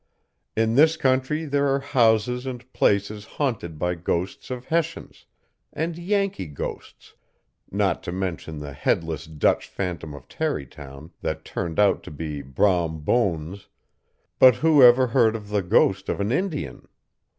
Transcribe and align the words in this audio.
In 0.57 0.73
this 0.73 0.97
country 0.97 1.45
there 1.45 1.67
are 1.67 1.79
houses 1.79 2.47
and 2.47 2.65
places 2.73 3.25
haunted 3.37 3.77
by 3.77 3.93
ghosts 3.93 4.49
of 4.49 4.65
Hessians, 4.65 5.27
and 5.71 5.95
Yankee 5.95 6.47
ghosts, 6.47 7.13
not 7.71 8.01
to 8.05 8.11
mention 8.11 8.57
the 8.57 8.73
headless 8.73 9.27
Dutch 9.27 9.67
phantom 9.67 10.15
of 10.15 10.27
Tarrytown, 10.27 11.11
that 11.21 11.45
turned 11.45 11.77
out 11.79 12.01
to 12.05 12.09
be 12.09 12.41
Brom 12.41 13.01
Bones; 13.01 13.67
but 14.39 14.55
who 14.55 14.81
ever 14.81 15.05
heard 15.05 15.35
of 15.35 15.49
the 15.49 15.61
ghost 15.61 16.09
of 16.09 16.19
an 16.19 16.31
Indian? 16.31 16.87